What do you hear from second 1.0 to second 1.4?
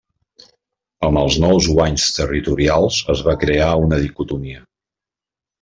Amb els